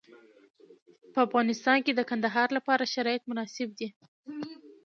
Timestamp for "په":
1.13-1.19